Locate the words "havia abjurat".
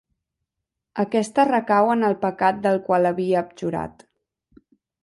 3.15-4.05